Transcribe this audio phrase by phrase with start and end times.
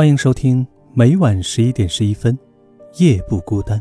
[0.00, 2.38] 欢迎收听每晚十一点十一分，
[2.94, 3.78] 夜不孤单。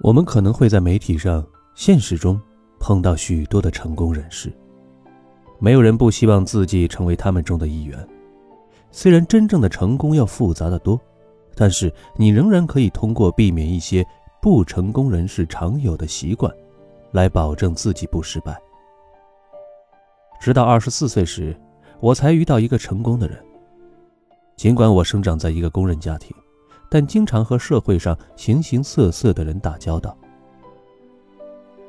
[0.00, 1.44] 我们可能会在媒体上、
[1.74, 2.40] 现实中
[2.78, 4.48] 碰到许多的成功人士，
[5.58, 8.08] 没有人不希望自己成为他们中的一员。
[8.92, 10.96] 虽然真正的成功要复杂的多，
[11.56, 14.06] 但是你仍然可以通过避免一些
[14.40, 16.48] 不成功人士常有的习惯，
[17.10, 18.56] 来保证自己不失败。
[20.40, 21.58] 直到二十四岁时，
[22.00, 23.38] 我才遇到一个成功的人。
[24.56, 26.36] 尽管我生长在一个工人家庭，
[26.90, 30.16] 但经常和社会上形形色色的人打交道。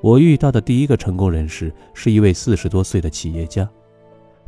[0.02, 3.70] 我遇到的第一个成功人士是一位四十多岁的企业家。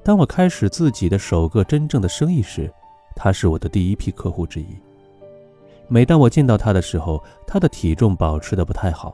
[0.04, 2.72] 当我开始自己的首个真正的生意时，
[3.16, 4.68] 他是我的第一批客户之一。
[5.88, 9.14] 每当我见到他的时候，他的体重保持的不太好，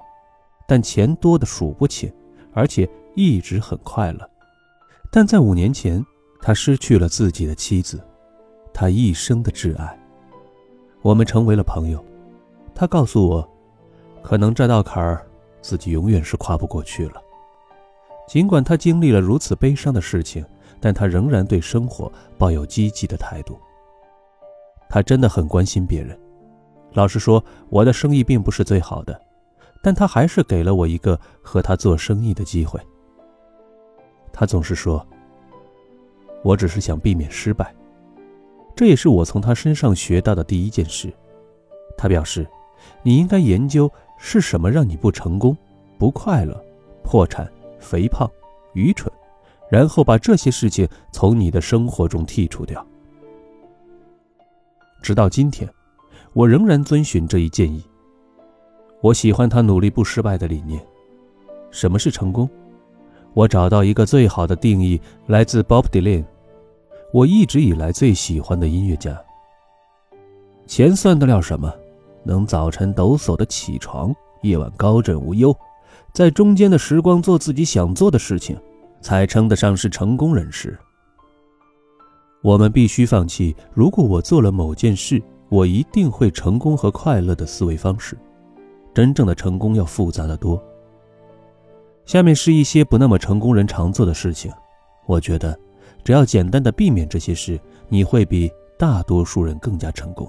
[0.68, 2.12] 但钱多的数不清，
[2.54, 4.30] 而且一直很快乐。
[5.12, 6.06] 但在五年前，
[6.42, 8.00] 他失去了自己的妻子，
[8.74, 9.98] 他一生的挚爱。
[11.02, 12.04] 我们成为了朋友。
[12.76, 13.50] 他告诉我，
[14.22, 15.26] 可能这道坎儿
[15.62, 17.22] 自己永远是跨不过去了。
[18.28, 20.46] 尽管他经历了如此悲伤的事情，
[20.80, 23.58] 但他仍然对生活抱有积极的态度。
[24.90, 26.18] 他真的很关心别人。
[26.94, 29.20] 老实说，我的生意并不是最好的，
[29.82, 32.80] 但他还是给了我一个和他做生意的机会。
[34.40, 35.04] 他总是说
[36.46, 37.74] ：“我只是想避免失败。”
[38.76, 41.12] 这也是我从他身上学到的第一件事。
[41.98, 42.48] 他表示
[43.02, 45.58] ：“你应该研究是什么让你不成功、
[45.98, 46.64] 不快乐、
[47.04, 48.30] 破产、肥胖、
[48.74, 49.12] 愚蠢，
[49.72, 52.86] 然后把这些事情从你的生活中剔除掉。”
[55.02, 55.68] 直到今天，
[56.34, 57.84] 我仍然遵循这一建议。
[59.02, 60.80] 我喜欢他努力不失败的理念。
[61.72, 62.48] 什么是成功？
[63.38, 66.26] 我找到一个最好的定义，来自 Bob Dylan，
[67.14, 69.16] 我一直以来最喜欢的音乐家。
[70.66, 71.72] 钱算得了什么？
[72.24, 75.56] 能早晨抖擞的起床，夜晚高枕无忧，
[76.14, 78.58] 在中间的时光做自己想做的事情，
[79.02, 80.76] 才称得上是成功人士。
[82.42, 88.18] 我们必须放弃“如果我做了某件事，我一定会成功和快乐”的思维方式。
[88.96, 90.60] 真正的成功要复杂的多。
[92.08, 94.50] 下面是一些不那么成功人常做的事情，
[95.06, 95.60] 我觉得，
[96.06, 97.60] 只要简单的避免这些事，
[97.90, 100.26] 你会比大多数人更加成功。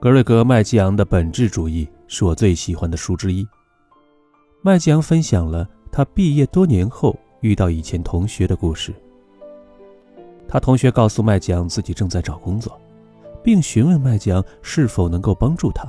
[0.00, 3.46] 格瑞格·麦基昂的本质主义是我最喜欢的书之一。
[4.62, 8.94] 麦基昂分享了他毕业多年后遇到以前同学的故事。
[10.48, 12.80] 他同学告诉麦基昂自己正在找工作，
[13.44, 15.86] 并询问麦基昂是否能够帮助他。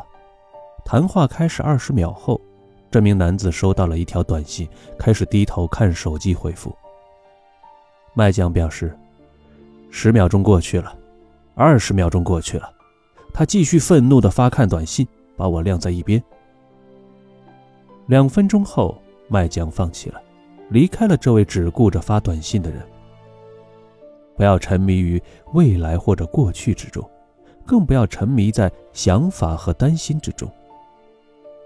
[0.84, 2.40] 谈话开始二十秒后。
[2.92, 4.68] 这名男子收到了一条短信，
[5.00, 6.76] 开始低头看手机回复。
[8.14, 8.94] 麦将表示，
[9.90, 10.94] 十秒钟过去了，
[11.56, 12.70] 二十秒钟过去了，
[13.34, 15.08] 他继续愤怒地发看短信，
[15.38, 16.22] 把我晾在一边。
[18.08, 20.22] 两分钟后，麦将放弃了，
[20.70, 22.86] 离开了这位只顾着发短信的人。
[24.36, 25.22] 不要沉迷于
[25.54, 27.10] 未来或者过去之中，
[27.66, 30.52] 更不要沉迷在想法和担心之中。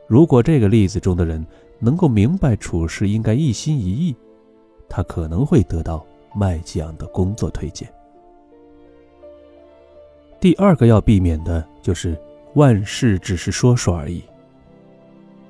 [0.07, 1.45] 如果这个例子中的人
[1.79, 4.16] 能够明白处事应该一心一意，
[4.88, 7.91] 他可能会得到麦吉昂的工作推荐。
[10.39, 12.16] 第二个要避免的就是
[12.53, 14.23] 万事只是说说而已。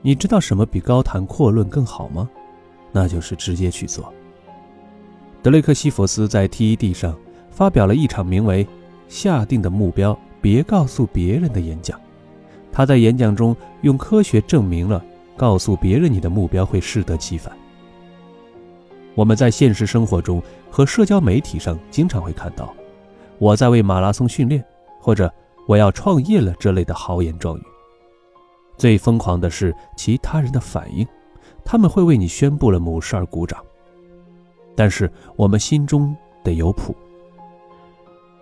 [0.01, 2.29] 你知道什么比高谈阔论更好吗？
[2.91, 4.13] 那就是直接去做。
[5.43, 7.17] 德雷克西佛斯在 TED 上
[7.51, 8.66] 发表了一场名为
[9.09, 11.99] “下定的目标别告诉别人”的演讲。
[12.75, 15.01] 他在演讲中用科学证明了，
[15.37, 17.57] 告诉别人你的目标会适得其反。
[19.13, 22.73] 我们在现实生活中和社交媒体上经常会看到
[23.39, 24.61] “我在为马拉松训练”
[24.99, 25.33] 或者
[25.69, 27.63] “我要创业了”这类的豪言壮语。
[28.75, 31.07] 最疯狂的是其他人的反应，
[31.63, 33.57] 他们会为你宣布了某事而鼓掌。
[34.75, 36.13] 但是我们心中
[36.43, 36.93] 得有谱，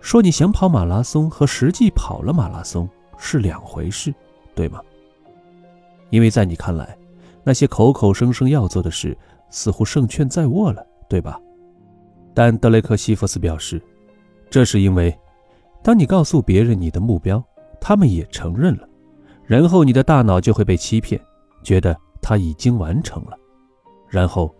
[0.00, 4.12] 说你想跑马拉松和实际跑了马拉松是两回事。
[4.54, 4.80] 对吗？
[6.10, 6.96] 因为在你看来，
[7.42, 9.16] 那些口口声声要做的事，
[9.50, 11.40] 似乎胜券在握了，对吧？
[12.32, 13.82] 但德雷克西弗斯表示，
[14.48, 15.16] 这是因为，
[15.82, 17.42] 当你告诉别人你的目标，
[17.80, 18.88] 他们也承认了，
[19.44, 21.20] 然后你的大脑就会被欺骗，
[21.62, 23.36] 觉得他已经完成了，
[24.08, 24.54] 然后，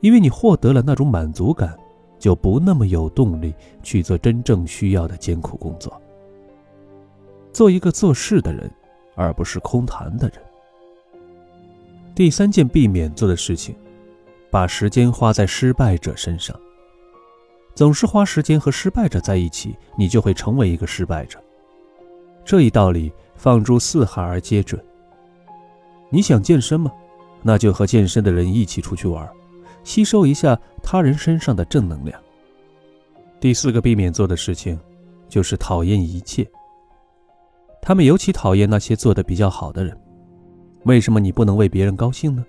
[0.00, 1.76] 因为你获得了那种满足感，
[2.18, 5.92] 就不那么有动力去做真正需要的艰苦工作。
[7.52, 8.70] 做一个做事的人。
[9.16, 10.38] 而不是空谈的人。
[12.14, 13.74] 第三件避免做的事情，
[14.50, 16.54] 把时间花在失败者身上。
[17.74, 21.42] 总是花时间和失败者在一起，你就会成为一个失败者。
[22.44, 24.82] 这一道理放诸四海而皆准。
[26.08, 26.92] 你想健身吗？
[27.42, 29.28] 那就和健身的人一起出去玩，
[29.84, 32.18] 吸收一下他人身上的正能量。
[33.38, 34.80] 第四个避免做的事情，
[35.28, 36.48] 就是讨厌一切。
[37.86, 39.96] 他们尤其讨厌那些做的比较好的人。
[40.86, 42.44] 为什么你不能为别人高兴呢？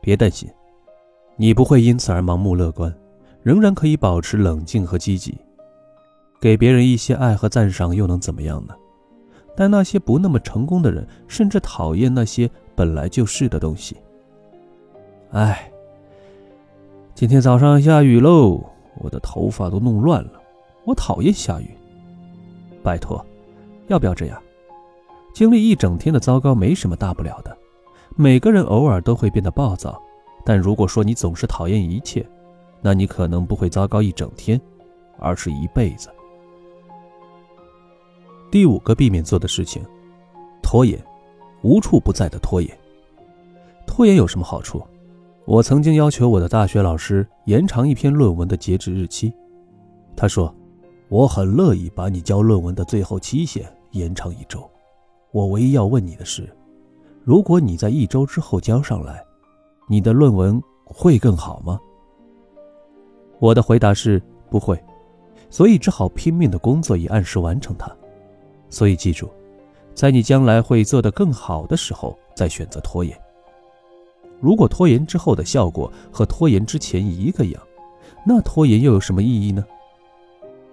[0.00, 0.48] 别担心，
[1.36, 2.90] 你不会因此而盲目乐观。
[3.42, 5.36] 仍然可以保持冷静和积极，
[6.40, 8.74] 给别人一些爱和赞赏又能怎么样呢？
[9.54, 13.98] 但那些不那么成功的人，甚至讨厌那些本来就是的东西。
[15.32, 15.70] 哎，
[17.14, 18.64] 今天早上下雨喽，
[18.96, 20.40] 我的头发都弄乱了。
[20.86, 21.68] 我讨厌下雨。
[22.82, 23.22] 拜托，
[23.88, 24.42] 要不要这样？
[25.32, 27.56] 经历一整天的糟糕没什么大不了的。
[28.16, 30.00] 每个人偶尔都会变得暴躁，
[30.44, 32.26] 但如果说你总是讨厌一切，
[32.82, 34.60] 那你可能不会糟糕一整天，
[35.18, 36.10] 而是一辈子。
[38.50, 39.82] 第五个避免做的事情，
[40.60, 41.00] 拖延，
[41.62, 42.68] 无处不在的拖延。
[43.86, 44.82] 拖延有什么好处？
[45.46, 49.32] 我曾经要求我的大学老师延长一篇论文的截止日期，
[50.16, 50.54] 他说
[51.08, 54.68] ：“我很乐意把你交论文的最后期限延长一周。
[55.32, 56.48] 我唯一要问你的是，
[57.24, 59.24] 如果你在一周之后交上来，
[59.88, 61.78] 你的论文会更好吗？”
[63.38, 64.78] 我的回答是不会，
[65.48, 67.90] 所以只好拼命的工作以按时完成它。
[68.68, 69.30] 所以记住，
[69.94, 73.18] 在你将来会做得更好的时候再选择拖延。
[74.40, 77.62] 如果拖延之后的效果和拖延之前一个样，
[78.26, 79.64] 那拖延又有什么意义呢？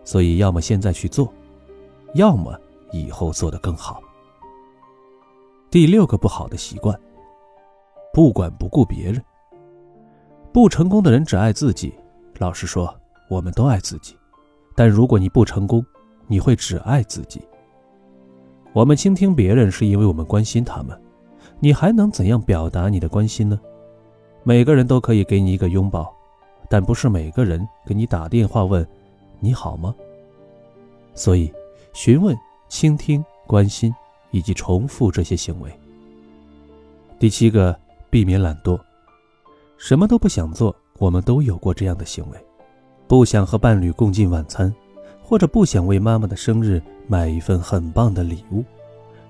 [0.03, 1.31] 所以要么现在去做，
[2.15, 2.57] 要么
[2.91, 4.01] 以后做得更好。
[5.77, 6.99] 第六个不好的习惯，
[8.11, 9.23] 不管不顾别人。
[10.51, 11.93] 不成功的人只爱自己。
[12.39, 12.91] 老实说，
[13.29, 14.17] 我们都爱自己，
[14.75, 15.85] 但如果你不成功，
[16.25, 17.39] 你会只爱自己。
[18.73, 20.99] 我们倾听别人是因为我们关心他们，
[21.59, 23.61] 你还能怎样表达你的关心呢？
[24.41, 26.11] 每个人都可以给你一个拥抱，
[26.67, 28.83] 但不是每个人给你打电话问
[29.39, 29.93] 你好吗？
[31.13, 31.53] 所以，
[31.93, 32.35] 询问、
[32.67, 33.93] 倾听、关心
[34.31, 35.71] 以及重复这些行为。
[37.19, 37.77] 第七个，
[38.09, 38.79] 避免懒惰，
[39.77, 40.75] 什么都不想做。
[40.99, 42.37] 我们都有过这样的行为，
[43.07, 44.73] 不想和伴侣共进晚餐，
[45.21, 48.63] 或者不想为妈妈的生日买一份很棒的礼物。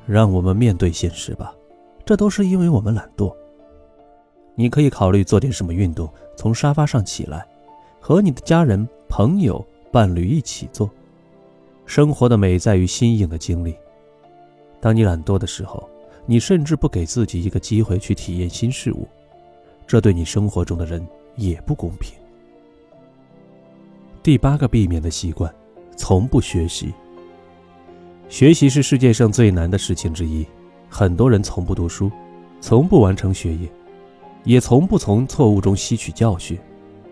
[0.06, 1.54] 让我们面对现实吧，
[2.06, 3.36] 这都是因为我们懒惰。
[4.56, 7.46] 你可以考虑做点什么运动，从沙发上起来，
[8.00, 9.62] 和你的家人、朋友、
[9.92, 10.90] 伴侣一起做。
[11.86, 13.76] 生活的美在于新颖的经历。
[14.79, 15.89] 当你懒惰的时候，
[16.25, 19.07] 你甚至不给自己一个机会去体验新事物，
[19.85, 21.06] 这对你生活中的人。
[21.38, 22.18] 也不公平。
[24.24, 25.53] 第八个避免的习惯，
[25.95, 26.91] 从不学习。
[28.27, 30.44] 学习是世界上最难的事情之一，
[30.89, 32.12] 很多人从不读书，
[32.59, 33.69] 从不完成学业，
[34.44, 36.57] 也从不从错误中吸取教训。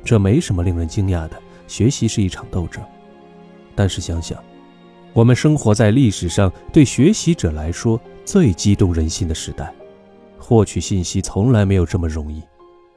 [0.04, 2.84] 这没什么令人惊讶的，学习是一场斗争。
[3.76, 4.44] 但是想想，
[5.16, 9.74] 我们生活在历史上对学习者来说最激动人心的时代，
[10.38, 12.44] 获取信息从来没有这么容易。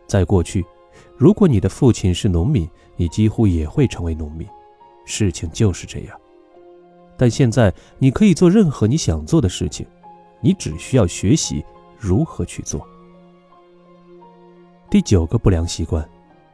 [0.08, 0.66] 在过去。
[1.16, 4.44] 如果你的父亲是农民，你几乎也会成为农民，
[5.04, 6.20] 事情就是这样。
[7.16, 9.87] 但现在你可以做任何你想做的事情，
[10.40, 11.64] 你只需要学习
[11.96, 12.84] 如何去做。
[14.90, 16.04] 第九个不良习惯，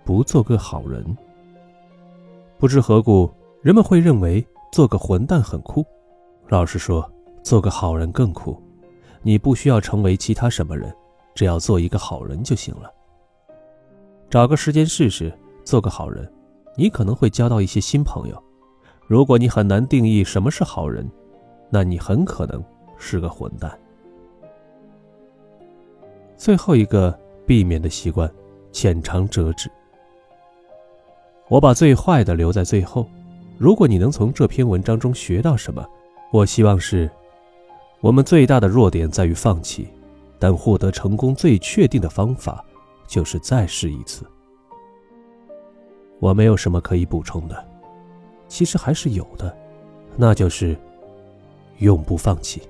[0.04, 1.02] 不做个好人。
[2.59, 3.30] 不知何故，
[3.62, 5.87] 人们会认为做个混蛋很酷。
[6.49, 7.09] 老实说，
[7.45, 8.61] 做个好人更酷。
[9.23, 10.93] 你不需要成为其他什么人，
[11.33, 12.93] 只要做一个好人就行了。
[14.28, 16.28] 找个时间试试做个好人，
[16.76, 18.43] 你可能会交到一些新朋友。
[19.07, 21.09] 如果你很难定义什么是好人，
[21.71, 22.61] 那你很可能
[22.99, 23.78] 是个混蛋。
[26.37, 27.16] 最后一个
[27.47, 28.28] 避免的习惯，
[28.73, 29.71] 浅尝辄止。
[31.49, 33.09] 我把最坏的留在最后。
[33.58, 35.87] 如果你能从这篇文章中学到什么，
[36.32, 37.11] 我希望是：
[38.00, 39.88] 我们最大的弱点在于放弃，
[40.38, 42.64] 但获得成功最确定的方法。
[43.06, 44.25] 就是再试一次。
[46.20, 47.64] 我没有什么可以补充的，
[48.49, 49.54] 其实还是有的，
[50.16, 50.75] 那就是
[51.80, 52.62] 永不放弃。